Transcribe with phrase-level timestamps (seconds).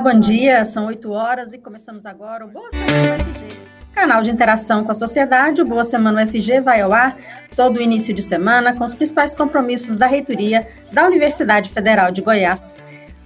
[0.00, 0.64] Bom dia.
[0.66, 3.58] São 8 horas e começamos agora o Boa Semana UFG.
[3.94, 7.16] Canal de interação com a sociedade, o Boa Semana UFG vai ao ar
[7.56, 12.20] todo o início de semana com os principais compromissos da reitoria da Universidade Federal de
[12.20, 12.74] Goiás.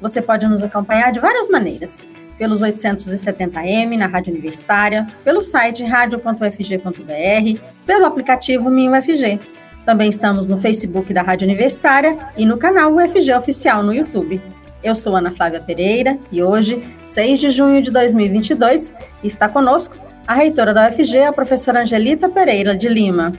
[0.01, 2.01] Você pode nos acompanhar de várias maneiras
[2.39, 9.41] pelos 870M na Rádio Universitária, pelo site radio.ufg.br, pelo aplicativo MinUFG.
[9.85, 14.41] Também estamos no Facebook da Rádio Universitária e no canal UFG Oficial no YouTube.
[14.83, 19.95] Eu sou Ana Flávia Pereira e hoje, 6 de junho de 2022, está conosco
[20.27, 23.33] a reitora da UFG, a professora Angelita Pereira de Lima.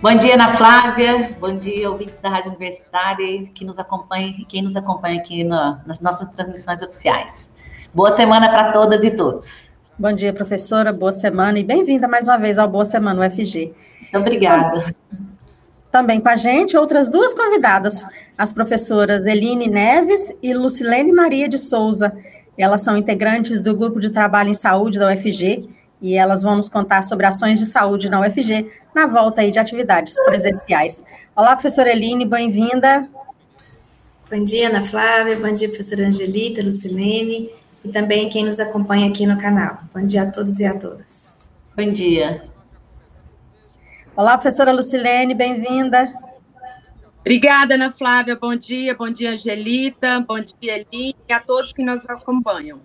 [0.00, 1.30] Bom dia, Ana Flávia.
[1.40, 5.80] Bom dia, ouvintes da Rádio Universitária que nos acompanham e quem nos acompanha aqui na,
[5.84, 7.56] nas nossas transmissões oficiais.
[7.92, 9.68] Boa semana para todas e todos.
[9.98, 10.92] Bom dia, professora.
[10.92, 13.72] Boa semana e bem-vinda mais uma vez ao Boa Semana UFG.
[14.00, 14.94] Muito obrigada.
[15.94, 18.04] Também com a gente, outras duas convidadas,
[18.36, 22.12] as professoras Eline Neves e Lucilene Maria de Souza.
[22.58, 25.68] Elas são integrantes do Grupo de Trabalho em Saúde da UFG
[26.02, 29.60] e elas vão nos contar sobre ações de saúde na UFG na volta aí de
[29.60, 31.00] atividades presenciais.
[31.36, 33.08] Olá, professora Eline, bem-vinda.
[34.28, 37.52] Bom dia, Ana Flávia, bom dia, professora Angelita, Lucilene
[37.84, 39.78] e também quem nos acompanha aqui no canal.
[39.94, 41.32] Bom dia a todos e a todas.
[41.76, 42.52] Bom dia.
[44.16, 46.14] Olá, professora Lucilene, bem-vinda.
[47.18, 48.38] Obrigada, Ana Flávia.
[48.40, 52.80] Bom dia, bom dia, Angelita, bom dia, Eline, e a todos que nos acompanham.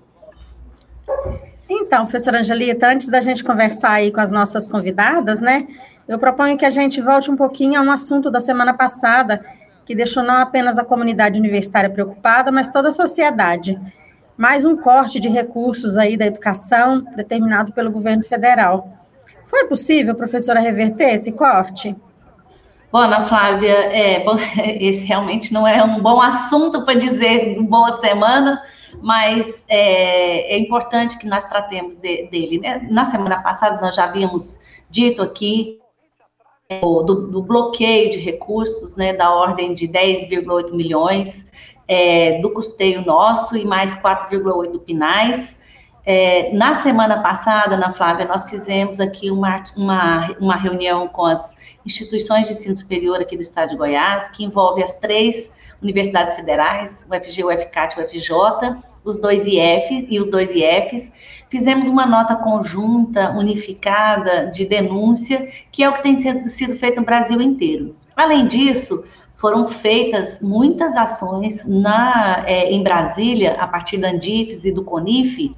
[1.69, 5.67] Então, professora Angelita, antes da gente conversar aí com as nossas convidadas, né,
[6.07, 9.45] eu proponho que a gente volte um pouquinho a um assunto da semana passada,
[9.85, 13.79] que deixou não apenas a comunidade universitária preocupada, mas toda a sociedade
[14.35, 18.98] mais um corte de recursos aí da educação determinado pelo governo federal.
[19.49, 21.95] Foi possível, professora, reverter esse corte?
[22.91, 24.35] Bom, Ana Flávia, é, bom,
[24.79, 28.61] esse realmente não é um bom assunto para dizer boa semana,
[29.01, 32.59] mas é, é, importante que nós tratemos de, dele.
[32.59, 32.87] Né?
[32.91, 35.79] Na semana passada, nós já havíamos dito aqui
[36.69, 41.51] é, do, do bloqueio de recursos, né, da ordem de 10,8 milhões,
[41.87, 45.58] é, do custeio nosso e mais 4,8 do Pinais.
[46.11, 51.55] É, na semana passada, na Flávia, nós fizemos aqui uma, uma, uma reunião com as
[51.85, 57.07] instituições de ensino superior aqui do estado de Goiás, que envolve as três universidades federais,
[57.07, 61.13] o FG, o FCAT e o FJ, os dois IFs e os dois IFs.
[61.47, 67.05] Fizemos uma nota conjunta, unificada, de denúncia, que é o que tem sido, feito no
[67.05, 67.95] Brasil inteiro.
[68.15, 74.71] Além disso, foram feitas muitas ações na, é, em Brasília, a partir da Andifes e
[74.71, 75.55] do CONIF,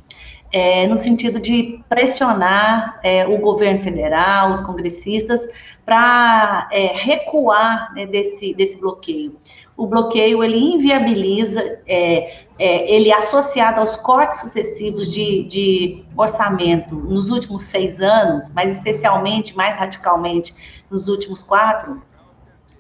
[0.51, 5.47] é, no sentido de pressionar é, o governo federal, os congressistas,
[5.85, 9.35] para é, recuar né, desse, desse bloqueio.
[9.78, 17.29] O bloqueio, ele inviabiliza, é, é, ele associado aos cortes sucessivos de, de orçamento nos
[17.29, 20.53] últimos seis anos, mas especialmente, mais radicalmente,
[20.90, 22.01] nos últimos quatro,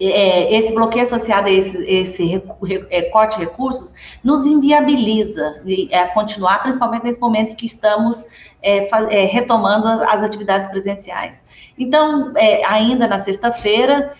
[0.09, 2.41] é, esse bloqueio associado a esse, esse
[2.89, 8.25] é, corte de recursos nos inviabiliza é, continuar, principalmente nesse momento em que estamos
[8.63, 11.45] é, é retomando as atividades presenciais.
[11.77, 14.13] Então, é, ainda na sexta-feira,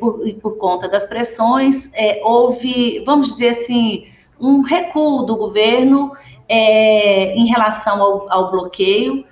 [0.00, 1.92] por, por, conta das pressões,
[2.22, 4.06] houve, vamos dizer assim,
[4.40, 6.12] um recuo do governo
[6.48, 9.22] em relação ao, ao bloqueio,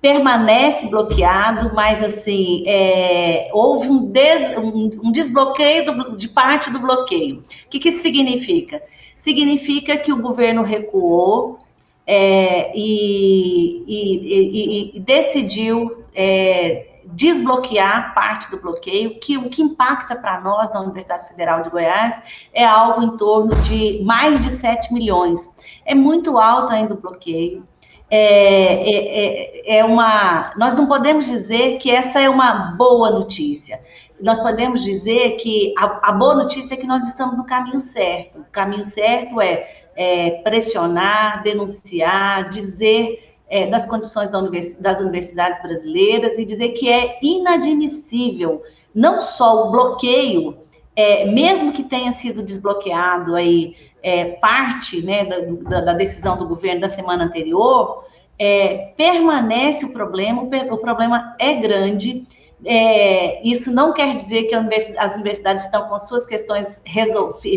[0.00, 6.78] permanece bloqueado, mas assim é, houve um, des, um, um desbloqueio do, de parte do
[6.78, 7.38] bloqueio.
[7.38, 8.80] O que, que isso significa?
[9.18, 11.58] Significa que o governo recuou
[12.06, 20.14] é, e, e, e, e, decidiu é, desbloquear parte do bloqueio, que o que impacta
[20.14, 22.22] para nós na Universidade Federal de Goiás
[22.54, 25.56] é algo em torno de mais de 7 milhões.
[25.84, 27.66] É muito alto ainda o bloqueio
[28.10, 30.52] é, é, é, é uma.
[30.56, 33.80] Nós não podemos dizer que essa é uma boa notícia.
[34.20, 38.40] Nós podemos dizer que a, a boa notícia é que nós estamos no caminho certo.
[38.40, 45.62] O caminho certo é, é pressionar, denunciar, dizer é, das condições da univers, das universidades
[45.62, 48.62] brasileiras e dizer que é inadmissível
[48.94, 50.58] não só o bloqueio
[50.98, 56.80] é, mesmo que tenha sido desbloqueado aí é, parte né, da, da, decisão do governo
[56.80, 58.04] da semana anterior,
[58.36, 62.26] é, permanece o problema, o problema é grande.
[62.64, 66.82] É, isso não quer dizer que universidade, as universidades estão com suas questões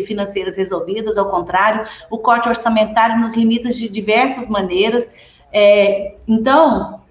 [0.05, 5.09] financeiras resolvidas, ao contrário, o corte orçamentário nos limita de diversas maneiras.
[5.51, 7.01] É, então,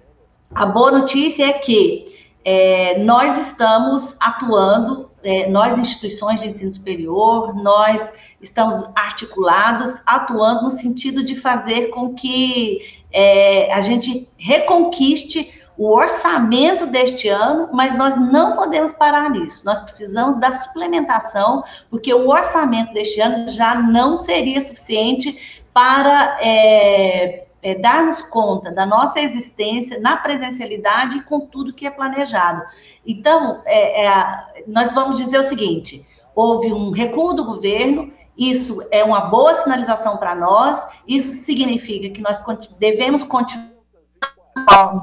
[0.55, 2.05] a boa notícia é que
[2.45, 10.69] é, nós estamos atuando, é, nós, instituições de ensino superior, nós estamos articulados, atuando no
[10.69, 12.81] sentido de fazer com que
[13.11, 19.65] é, a gente reconquiste o orçamento deste ano, mas nós não podemos parar nisso.
[19.65, 27.45] Nós precisamos da suplementação, porque o orçamento deste ano já não seria suficiente para é,
[27.61, 32.63] é, darmos conta da nossa existência na presencialidade com tudo que é planejado.
[33.05, 36.05] Então, é, é nós vamos dizer o seguinte:
[36.35, 42.21] houve um recuo do governo, isso é uma boa sinalização para nós, isso significa que
[42.21, 42.41] nós
[42.79, 43.71] devemos continuar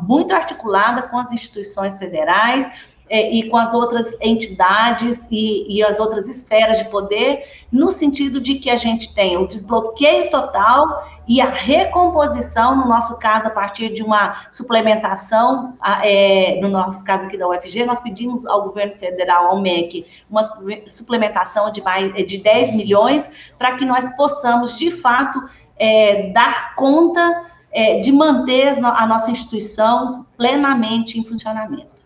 [0.02, 5.99] muito articulada com as instituições federais, é, e com as outras entidades e, e, as
[5.99, 11.40] outras esferas de poder, no sentido de que a gente tenha o desbloqueio total e
[11.40, 17.37] a recomposição, no nosso caso, a partir de uma suplementação, é, no nosso caso aqui
[17.37, 20.43] da UFG, nós pedimos ao governo federal, ao MEC, uma
[20.87, 23.28] suplementação de, mais, de 10 milhões,
[23.58, 25.43] para que nós possamos, de fato,
[25.78, 31.98] é, dar conta é, de manter a nossa instituição plenamente em funcionamento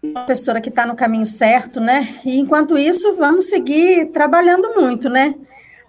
[0.00, 2.20] professora que está no caminho certo, né?
[2.24, 5.34] E enquanto isso, vamos seguir trabalhando muito, né?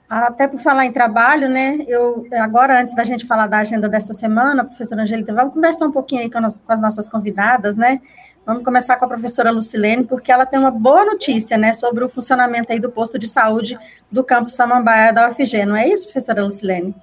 [0.09, 1.77] Até por falar em trabalho, né?
[1.87, 5.91] Eu agora, antes da gente falar da agenda dessa semana, professora Angelita, vamos conversar um
[5.91, 8.01] pouquinho aí com, com as nossas convidadas, né?
[8.43, 12.09] Vamos começar com a professora Lucilene, porque ela tem uma boa notícia, né, sobre o
[12.09, 13.77] funcionamento aí do posto de saúde
[14.11, 16.95] do campus Samambaia da UFG, não é isso, professora Lucilene?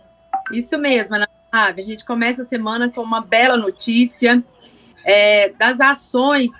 [0.50, 4.42] Isso mesmo, Ana A gente começa a semana com uma bela notícia
[5.04, 6.50] é, das ações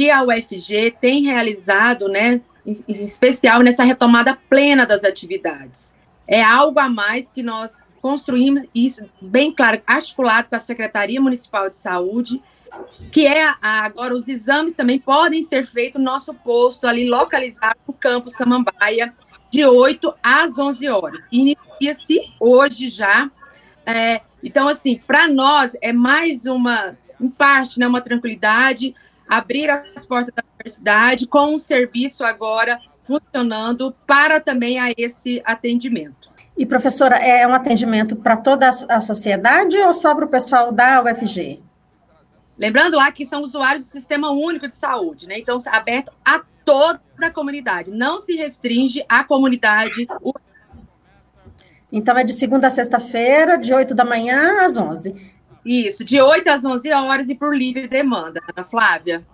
[0.00, 5.94] que a UFG tem realizado, né, em, especial nessa retomada plena das atividades.
[6.26, 11.68] É algo a mais que nós construímos, isso bem claro, articulado com a Secretaria Municipal
[11.68, 12.42] de Saúde,
[13.12, 17.76] que é a, agora os exames também podem ser feitos no nosso posto ali localizado
[17.86, 19.12] no campo Samambaia,
[19.50, 21.28] de 8 às 11 horas.
[21.30, 23.30] Inicia-se hoje já.
[23.84, 28.94] É, então, assim, para nós é mais uma, em parte, né, uma tranquilidade,
[29.30, 36.28] abrir as portas da universidade com um serviço agora funcionando para também a esse atendimento.
[36.58, 41.02] E, professora, é um atendimento para toda a sociedade ou só para o pessoal da
[41.02, 41.62] UFG?
[42.58, 45.38] Lembrando lá que são usuários do Sistema Único de Saúde, né?
[45.38, 50.06] Então, aberto a toda a comunidade, não se restringe à comunidade.
[51.90, 55.14] Então, é de segunda a sexta-feira, de 8 da manhã às 11.
[55.64, 59.26] Isso, de 8 às 11 horas e por livre demanda, Ana Flávia.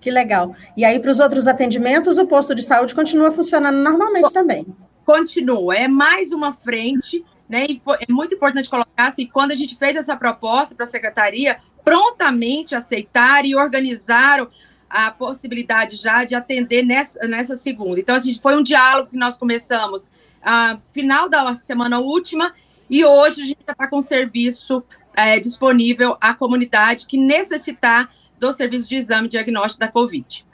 [0.00, 0.54] Que legal.
[0.76, 4.66] E aí, para os outros atendimentos, o posto de saúde continua funcionando normalmente também?
[5.04, 5.74] Continua.
[5.74, 7.66] É mais uma frente, né?
[7.68, 10.88] E foi, é muito importante colocar assim, quando a gente fez essa proposta para a
[10.88, 14.48] secretaria, prontamente aceitaram e organizaram
[14.88, 17.98] a possibilidade já de atender nessa, nessa segunda.
[17.98, 20.10] Então, a gente foi um diálogo que nós começamos
[20.42, 22.54] a final da semana última
[22.88, 24.84] e hoje a gente já está com serviço
[25.16, 30.46] é, disponível à comunidade que necessitar do serviço de exame diagnóstico da Covid.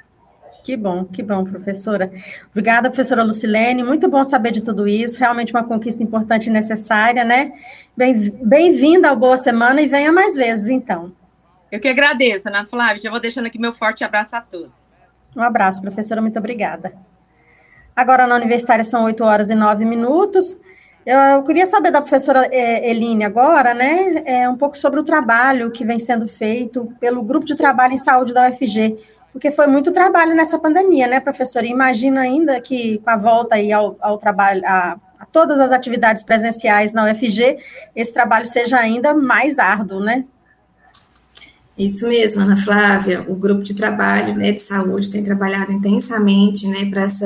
[0.62, 2.12] Que bom, que bom, professora.
[2.50, 3.82] Obrigada, professora Lucilene.
[3.82, 5.18] Muito bom saber de tudo isso.
[5.18, 7.52] Realmente uma conquista importante e necessária, né?
[7.96, 11.12] Bem-vinda ao Boa Semana e venha mais vezes, então.
[11.70, 13.02] Eu que agradeço, Ana Flávia.
[13.02, 14.92] Já vou deixando aqui meu forte abraço a todos.
[15.34, 16.22] Um abraço, professora.
[16.22, 16.92] Muito obrigada.
[17.96, 20.56] Agora na Universitária são 8 horas e 9 minutos.
[21.04, 25.72] Eu queria saber da professora é, Eline agora, né, é, um pouco sobre o trabalho
[25.72, 28.96] que vem sendo feito pelo Grupo de Trabalho em Saúde da UFG,
[29.32, 31.66] porque foi muito trabalho nessa pandemia, né, professora?
[31.66, 36.22] imagina ainda que com a volta aí ao, ao trabalho, a, a, todas as atividades
[36.22, 37.58] presenciais na UFG,
[37.96, 40.24] esse trabalho seja ainda mais árduo, né?
[41.76, 43.24] Isso mesmo, Ana Flávia.
[43.26, 47.24] O grupo de trabalho né, de saúde tem trabalhado intensamente né, para esse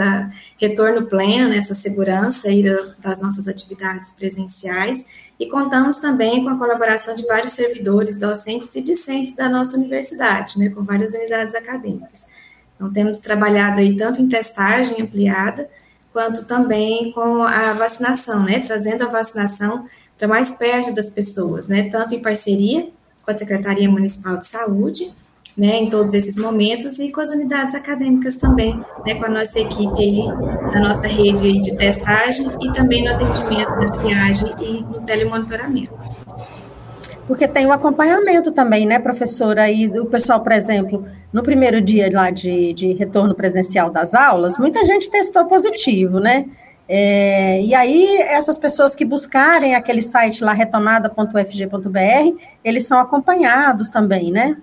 [0.57, 5.05] retorno pleno, né, segurança aí das, das, nossas atividades presenciais
[5.39, 10.59] e contamos também com a colaboração de vários servidores, docentes e discentes da nossa universidade,
[10.59, 12.27] né, com várias unidades acadêmicas.
[12.75, 15.69] Então, temos trabalhado aí tanto em testagem ampliada,
[16.13, 19.87] quanto também com a vacinação, né, trazendo a vacinação
[20.17, 22.89] para mais perto das pessoas, né, tanto em parceria
[23.27, 25.13] com a Secretaria Municipal de Saúde,
[25.59, 29.59] né, em todos esses momentos e com as unidades acadêmicas também, né, com a nossa
[29.59, 30.21] equipe aí,
[30.75, 35.93] a nossa rede de testagem e também no atendimento da triagem e no telemonitoramento.
[37.27, 39.69] Porque tem o acompanhamento também, né, professora?
[39.69, 44.57] E o pessoal, por exemplo, no primeiro dia lá de, de retorno presencial das aulas,
[44.59, 46.45] muita gente testou positivo, né?
[46.89, 54.31] É, e aí, essas pessoas que buscarem aquele site lá, retomada.ufg.br, eles são acompanhados também,
[54.31, 54.57] né?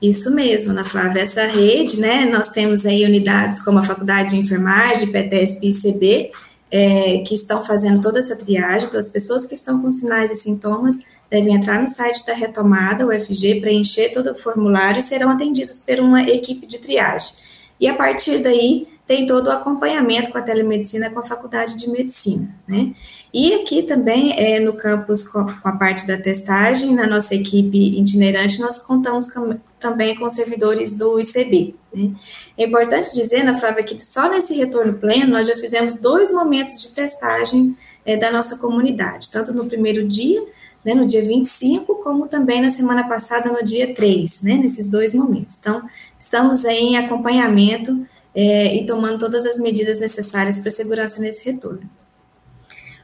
[0.00, 1.22] Isso mesmo, Ana Flávia.
[1.22, 6.32] Essa rede, né, nós temos aí unidades como a Faculdade de Enfermagem, PTSP e ICB,
[6.70, 10.36] é, que estão fazendo toda essa triagem, então as pessoas que estão com sinais e
[10.36, 15.78] sintomas devem entrar no site da retomada, UFG, preencher todo o formulário e serão atendidos
[15.80, 17.34] por uma equipe de triagem.
[17.80, 21.88] E a partir daí, tem todo o acompanhamento com a telemedicina com a faculdade de
[21.88, 22.94] medicina, né?
[23.32, 28.60] E aqui também, é, no campus, com, a parte da testagem, na nossa equipe itinerante,
[28.60, 32.10] nós contamos com, também com servidores do ICB, né?
[32.56, 36.80] É importante dizer, na Flávia, que só nesse retorno pleno, nós já fizemos dois momentos
[36.82, 37.74] de testagem
[38.04, 40.44] é, da nossa comunidade, tanto no primeiro dia,
[40.84, 45.14] né, no dia 25, como também na semana passada, no dia 3, né, nesses dois
[45.14, 45.58] momentos.
[45.58, 45.82] Então,
[46.18, 51.88] estamos em acompanhamento é, e tomando todas as medidas necessárias para segurança nesse retorno.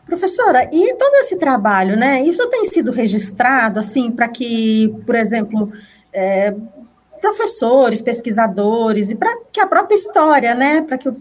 [0.07, 2.21] Professora, e todo esse trabalho, né?
[2.23, 5.73] Isso tem sido registrado, assim, para que, por exemplo,
[6.13, 6.55] é,
[7.25, 11.15] professores, pesquisadores, e para que a própria história, né, para que o,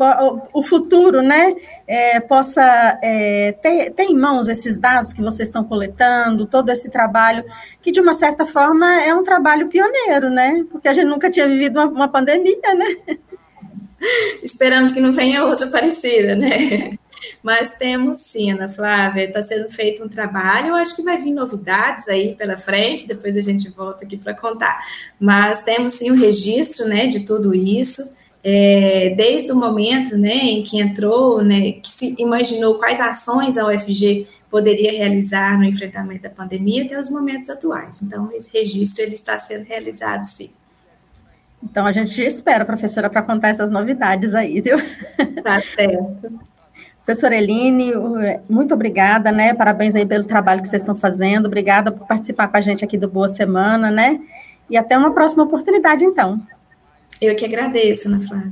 [0.54, 1.56] o, futuro, né,
[1.88, 6.90] é, possa é, ter, ter em mãos esses dados que vocês estão coletando, todo esse
[6.90, 7.46] trabalho,
[7.82, 11.48] que de uma certa forma é um trabalho pioneiro, né, porque a gente nunca tinha
[11.48, 13.18] vivido uma, uma pandemia, né.
[14.44, 16.98] Esperamos que não venha outra parecida, né?
[17.42, 21.32] Mas temos sim, Ana Flávia, está sendo feito um trabalho, eu acho que vai vir
[21.32, 24.82] novidades aí pela frente, depois a gente volta aqui para contar.
[25.20, 30.64] Mas temos sim o registro né, de tudo isso, é, desde o momento né, em
[30.64, 36.30] que entrou, né, que se imaginou quais ações a UFG poderia realizar no enfrentamento da
[36.30, 38.02] pandemia até os momentos atuais.
[38.04, 40.52] Então, esse registro ele está sendo realizado sim.
[41.64, 44.78] Então, a gente espera, professora, para contar essas novidades aí, viu?
[45.44, 46.40] Tá certo.
[47.06, 47.92] Professora Eline,
[48.50, 49.54] muito obrigada, né?
[49.54, 51.48] Parabéns aí pelo trabalho que vocês estão fazendo.
[51.48, 54.20] Obrigada por participar com a gente aqui do Boa Semana, né?
[54.70, 56.42] E até uma próxima oportunidade, então.
[57.22, 58.52] Eu que agradeço, Ana Flávia.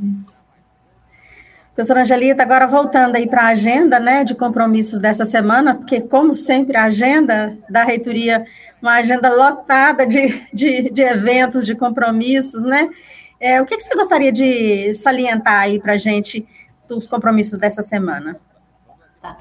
[1.74, 6.36] Professora Angelita, agora voltando aí para a agenda, né, de compromissos dessa semana, porque, como
[6.36, 8.46] sempre, a agenda da reitoria,
[8.82, 12.90] uma agenda lotada de, de, de eventos, de compromissos, né?
[13.40, 16.46] É, o que, que você gostaria de salientar aí para a gente
[16.90, 18.38] dos compromissos dessa semana?
[19.22, 19.38] Tá.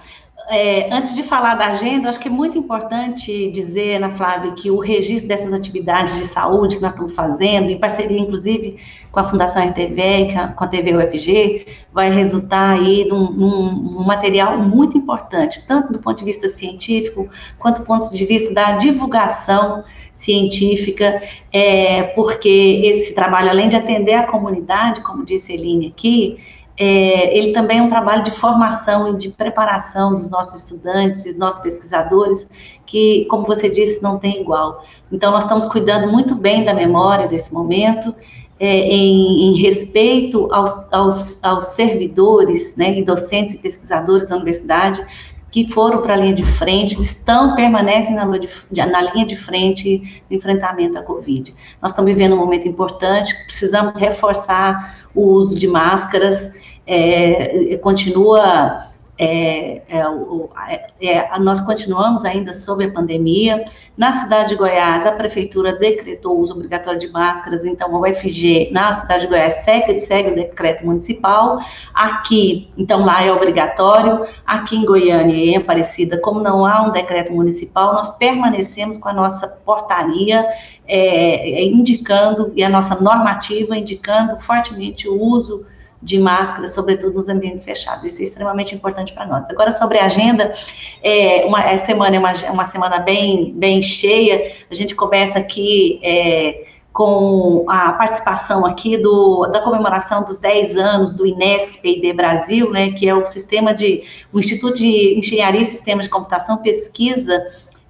[0.52, 4.68] É, antes de falar da agenda, acho que é muito importante dizer, Ana Flávia, que
[4.68, 8.76] o registro dessas atividades de saúde que nós estamos fazendo, em parceria, inclusive,
[9.12, 14.98] com a Fundação RTV, com a TV UFG, vai resultar aí num, num, material muito
[14.98, 21.22] importante, tanto do ponto de vista científico, quanto do ponto de vista da divulgação científica,
[21.52, 26.38] é, porque esse trabalho, além de atender a comunidade, como disse a Eline aqui,
[26.82, 31.36] é, ele também é um trabalho de formação e de preparação dos nossos estudantes e
[31.36, 32.48] nossos pesquisadores,
[32.86, 34.82] que, como você disse, não tem igual.
[35.12, 38.14] Então, nós estamos cuidando muito bem da memória desse momento,
[38.58, 45.06] é, em, em, respeito aos, aos, aos servidores, né, e docentes e pesquisadores da universidade,
[45.50, 50.34] que foram para a linha de frente, estão, permanecem na, na, linha de frente do
[50.34, 51.54] enfrentamento à Covid.
[51.82, 56.54] Nós estamos vivendo um momento importante, precisamos reforçar o uso de máscaras,
[56.92, 58.90] é, continua
[59.22, 63.66] é, é, é, nós continuamos ainda sob a pandemia.
[63.94, 68.70] Na cidade de Goiás, a prefeitura decretou o uso obrigatório de máscaras, então a UFG
[68.72, 71.60] na cidade de Goiás segue, segue o decreto municipal.
[71.92, 74.24] Aqui, então lá é obrigatório.
[74.46, 79.10] Aqui em Goiânia e em Aparecida, como não há um decreto municipal, nós permanecemos com
[79.10, 80.48] a nossa portaria
[80.88, 85.66] é, indicando, e a nossa normativa indicando fortemente o uso
[86.02, 88.04] de máscara, sobretudo nos ambientes fechados.
[88.04, 89.48] Isso é extremamente importante para nós.
[89.50, 90.50] Agora, sobre a agenda,
[91.02, 94.52] é, uma, a semana é uma, uma semana bem, bem cheia.
[94.70, 101.14] A gente começa aqui é, com a participação aqui do, da comemoração dos 10 anos
[101.14, 104.02] do INESC P&D Brasil, né, que é o sistema de,
[104.32, 107.44] o Instituto de Engenharia e Sistemas de Computação, Pesquisa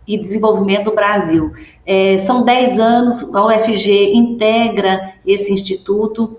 [0.06, 1.52] e Desenvolvimento do Brasil.
[1.86, 6.36] É, são 10 anos, a UFG integra esse instituto,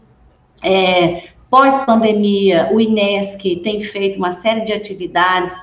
[0.62, 5.53] é, Pós-pandemia, o INESC tem feito uma série de atividades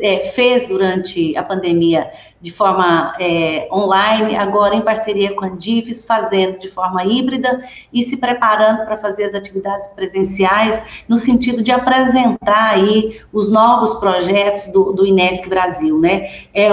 [0.00, 6.02] é, fez durante a pandemia de forma é, online, agora em parceria com a Andifes,
[6.02, 7.60] fazendo de forma híbrida
[7.92, 13.94] e se preparando para fazer as atividades presenciais, no sentido de apresentar aí os novos
[13.94, 16.30] projetos do, do Inesc Brasil, né?
[16.54, 16.68] É,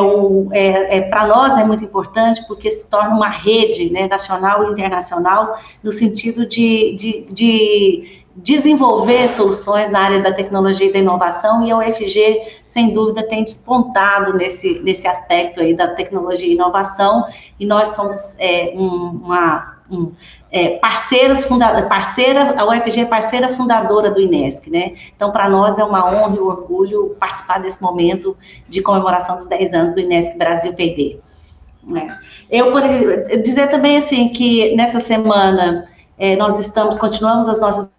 [0.51, 4.72] é, é para nós é muito importante porque se torna uma rede né, nacional e
[4.72, 11.66] internacional no sentido de, de, de desenvolver soluções na área da tecnologia e da inovação,
[11.66, 17.25] e a UFG, sem dúvida, tem despontado nesse, nesse aspecto aí da tecnologia e inovação,
[17.60, 20.12] e nós somos é, um, uma um,
[20.52, 24.94] é, parceiras funda parceira, a UFG é parceira fundadora do INESC, né?
[25.16, 28.36] Então, para nós é uma honra e um orgulho participar desse momento
[28.68, 31.20] de comemoração dos 10 anos do INESC Brasil PD.
[31.84, 32.18] Né?
[32.50, 35.86] Eu poderia dizer também assim que nessa semana
[36.18, 37.93] é, nós estamos, continuamos as nossas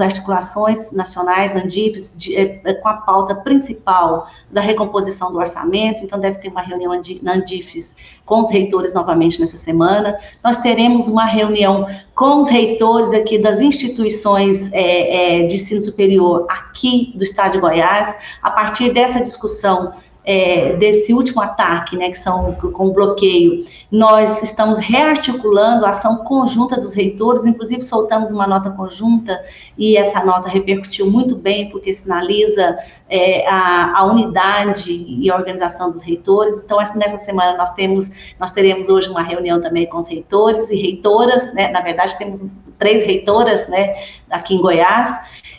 [0.00, 6.38] articulações nacionais, Andifes, é, é, com a pauta principal da recomposição do orçamento, então deve
[6.38, 10.18] ter uma reunião na Andifes com os reitores novamente nessa semana.
[10.42, 16.46] Nós teremos uma reunião com os reitores aqui das instituições é, é, de ensino superior
[16.48, 19.92] aqui do estado de Goiás, a partir dessa discussão
[20.28, 26.78] é, desse último ataque, né, que são com bloqueio, nós estamos rearticulando a ação conjunta
[26.78, 29.42] dos reitores, inclusive soltamos uma nota conjunta
[29.78, 32.76] e essa nota repercutiu muito bem, porque sinaliza
[33.08, 36.60] é, a, a, unidade e a organização dos reitores.
[36.62, 40.76] Então, nessa semana nós temos, nós teremos hoje uma reunião também com os reitores e
[40.76, 42.46] reitoras, né, na verdade temos
[42.78, 43.96] três reitoras, né,
[44.28, 45.08] aqui em Goiás,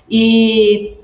[0.08, 0.99] e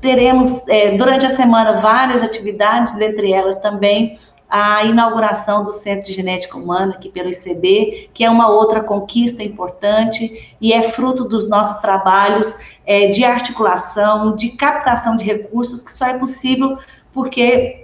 [0.00, 4.18] teremos é, durante a semana várias atividades, dentre elas também
[4.48, 9.42] a inauguração do Centro de Genética Humana aqui pelo ICB, que é uma outra conquista
[9.42, 15.90] importante e é fruto dos nossos trabalhos é, de articulação, de captação de recursos, que
[15.90, 16.76] só é possível
[17.14, 17.81] porque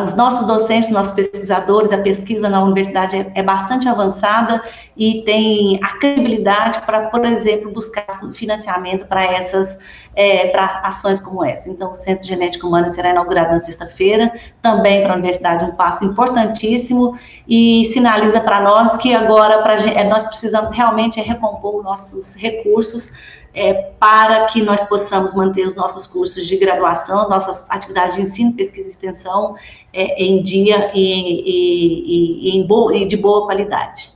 [0.00, 4.62] os nossos docentes, nossos pesquisadores, a pesquisa na universidade é, é bastante avançada
[4.96, 9.78] e tem a credibilidade para, por exemplo, buscar financiamento para essas,
[10.14, 11.68] é, para ações como essa.
[11.68, 15.72] Então, o Centro de Genética Humana será inaugurado na sexta-feira, também para a universidade um
[15.72, 21.84] passo importantíssimo e sinaliza para nós que agora pra, é, nós precisamos realmente recompor os
[21.84, 28.16] nossos recursos é, para que nós possamos manter os nossos cursos de graduação, nossas atividades
[28.16, 29.56] de ensino, pesquisa e extensão
[29.92, 31.02] é, em dia e,
[31.44, 32.66] e, e, em
[33.02, 34.10] e de boa qualidade.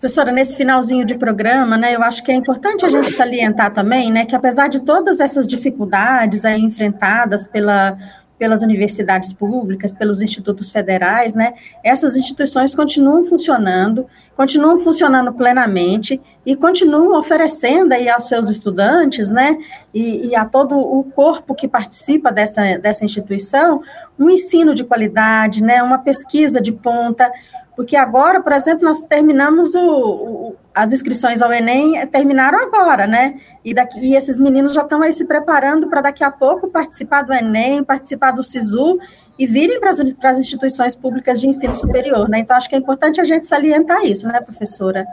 [0.00, 4.12] Professora, nesse finalzinho de programa, né, eu acho que é importante a gente salientar também,
[4.12, 7.98] né, que apesar de todas essas dificuldades aí enfrentadas pela
[8.38, 11.54] pelas universidades públicas, pelos institutos federais, né?
[11.82, 19.58] Essas instituições continuam funcionando, continuam funcionando plenamente e continuam oferecendo aí aos seus estudantes, né?
[19.92, 23.82] E, e a todo o corpo que participa dessa, dessa instituição,
[24.18, 25.82] um ensino de qualidade, né?
[25.82, 27.30] Uma pesquisa de ponta,
[27.78, 33.40] porque agora, por exemplo, nós terminamos o, o, as inscrições ao Enem, terminaram agora, né?
[33.64, 37.22] E, daqui, e esses meninos já estão aí se preparando para daqui a pouco participar
[37.22, 38.98] do Enem, participar do SISU
[39.38, 42.40] e virem para as instituições públicas de ensino superior, né?
[42.40, 45.06] Então, acho que é importante a gente salientar isso, né, professora?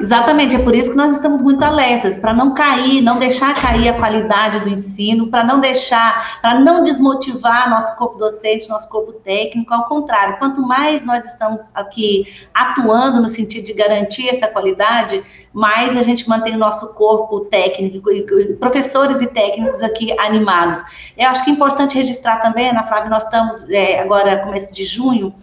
[0.00, 3.88] Exatamente, é por isso que nós estamos muito alertas, para não cair, não deixar cair
[3.88, 9.12] a qualidade do ensino, para não deixar, para não desmotivar nosso corpo docente, nosso corpo
[9.12, 15.22] técnico, ao contrário, quanto mais nós estamos aqui atuando no sentido de garantir essa qualidade,
[15.52, 18.10] mais a gente mantém o nosso corpo técnico,
[18.58, 20.82] professores e técnicos aqui animados.
[21.16, 24.84] Eu acho que é importante registrar também, Ana Flávia, nós estamos é, agora, começo de
[24.84, 25.34] junho,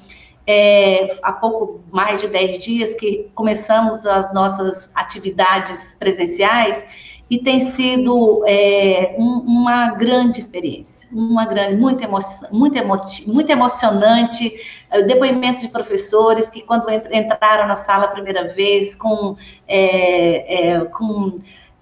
[0.46, 6.86] é, há pouco mais de 10 dias que começamos as nossas atividades presenciais
[7.32, 12.20] e tem sido é, um, uma grande experiência, uma grande, muito, emo,
[12.52, 14.52] muito, emo, muito emocionante,
[14.90, 20.80] é, depoimentos de professores que quando entraram na sala a primeira vez com, é, é
[20.86, 21.40] com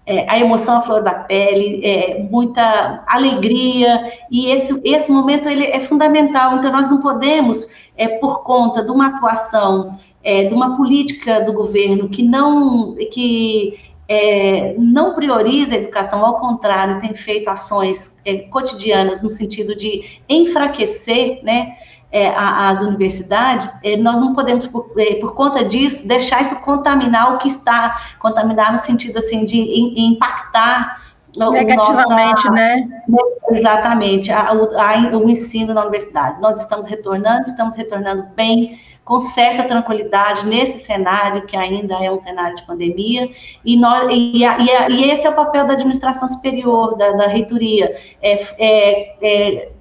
[0.10, 5.66] é, a emoção à flor da pele, é, muita alegria, e esse, esse momento ele
[5.66, 10.76] é fundamental, então nós não podemos é, por conta de uma atuação, é, de uma
[10.76, 17.48] política do governo que não, que, é, não prioriza a educação, ao contrário, tem feito
[17.48, 21.78] ações é, cotidianas no sentido de enfraquecer, né,
[22.12, 27.36] é, as universidades, é, nós não podemos, por, é, por, conta disso, deixar isso contaminar
[27.36, 32.90] o que está, contaminar no sentido, assim, de in, impactar Negativamente, nossa, né?
[33.52, 36.42] Exatamente, a, a, o ensino na universidade.
[36.42, 42.20] Nós estamos retornando, estamos retornando bem, com certa tranquilidade nesse cenário, que ainda é um
[42.20, 43.30] cenário de pandemia,
[43.64, 47.96] e, nós, e, e, e esse é o papel da administração superior, da, da reitoria,
[48.22, 49.72] é, é, é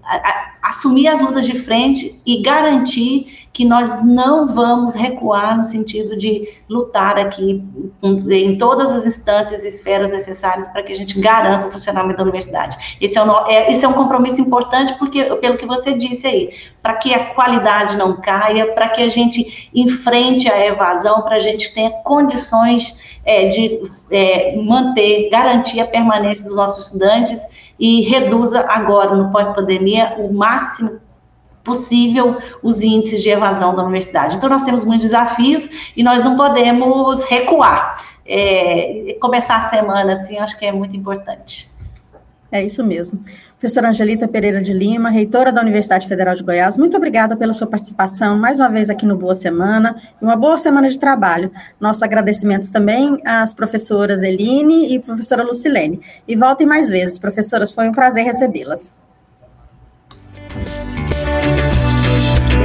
[0.68, 6.46] assumir as lutas de frente e garantir que nós não vamos recuar no sentido de
[6.68, 7.64] lutar aqui
[8.02, 12.22] em todas as instâncias e esferas necessárias para que a gente garanta o funcionamento da
[12.22, 12.76] universidade.
[13.00, 16.50] Esse é, um, é, esse é um compromisso importante, porque, pelo que você disse aí,
[16.82, 21.40] para que a qualidade não caia, para que a gente enfrente a evasão, para a
[21.40, 28.64] gente tenha condições é, de é, manter, garantir a permanência dos nossos estudantes e reduza
[28.68, 31.00] agora, no pós-pandemia, o máximo
[31.62, 34.36] possível os índices de evasão da universidade.
[34.36, 38.02] Então, nós temos muitos desafios e nós não podemos recuar.
[38.30, 41.68] É, começar a semana, assim, acho que é muito importante.
[42.50, 43.22] É isso mesmo.
[43.58, 47.66] Professora Angelita Pereira de Lima, reitora da Universidade Federal de Goiás, muito obrigada pela sua
[47.66, 51.52] participação mais uma vez aqui no Boa Semana e uma boa semana de trabalho.
[51.78, 56.00] Nossos agradecimentos também às professoras Eline e professora Lucilene.
[56.26, 58.94] E voltem mais vezes, professoras, foi um prazer recebê-las.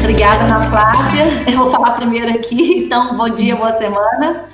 [0.01, 1.51] Obrigada, Ana Flávia.
[1.51, 4.45] Eu vou falar primeiro aqui, então, bom dia, boa semana.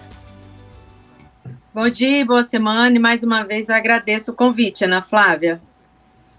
[1.81, 5.61] Bom dia, boa semana, e mais uma vez eu agradeço o convite, Ana Flávia.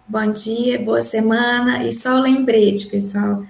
[0.06, 3.42] Bom dia, boa semana, e só um lembrete, pessoal,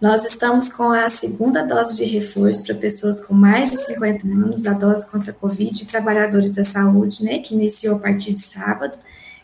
[0.00, 4.66] nós estamos com a segunda dose de reforço para pessoas com mais de 50 anos,
[4.66, 8.42] a dose contra a Covid, e trabalhadores da saúde, né, que iniciou a partir de
[8.42, 8.98] sábado,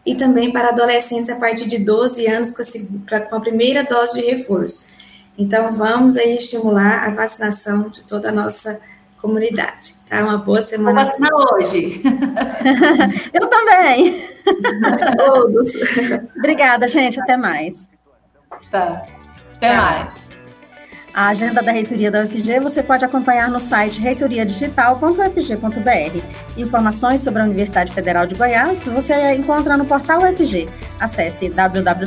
[0.05, 4.21] e também para adolescentes a partir de 12 anos com a, com a primeira dose
[4.21, 4.95] de reforço.
[5.39, 8.81] Então, vamos aí estimular a vacinação de toda a nossa
[9.21, 9.95] comunidade.
[10.09, 10.23] Tá?
[10.23, 11.03] Uma boa semana.
[11.03, 12.01] Vou vacinar hoje.
[13.33, 14.29] Eu também.
[15.17, 15.71] Todos.
[16.37, 17.21] Obrigada, gente.
[17.21, 17.89] Até mais.
[18.71, 19.05] Tá.
[19.57, 20.29] Até mais.
[21.15, 26.23] A agenda da reitoria da UFG você pode acompanhar no site reitoriadigital.ufg.br.
[26.57, 30.69] Informações sobre a Universidade Federal de Goiás você encontra no portal UFG.
[31.01, 31.99] Acesse www.ufg.br.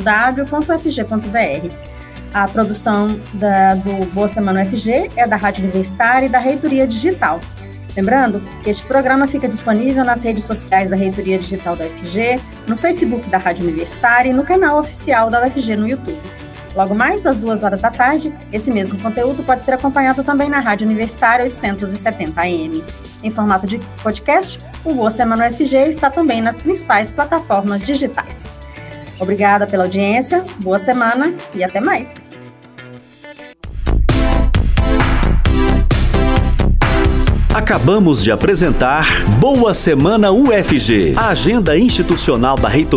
[2.34, 7.38] A produção da, do Boa Semana UFG é da Rádio Universitária e da Reitoria Digital.
[7.94, 12.74] Lembrando que este programa fica disponível nas redes sociais da Reitoria Digital da UFG, no
[12.74, 16.18] Facebook da Rádio Universitária e no canal oficial da UFG no YouTube.
[16.74, 20.58] Logo mais, às duas horas da tarde, esse mesmo conteúdo pode ser acompanhado também na
[20.58, 22.82] Rádio Universitária 870 AM.
[23.22, 28.44] Em formato de podcast, o Boa Semana UFG está também nas principais plataformas digitais.
[29.20, 32.21] Obrigada pela audiência, boa semana e até mais!
[37.54, 39.06] Acabamos de apresentar
[39.38, 42.92] Boa Semana UFG, a agenda institucional da reitoria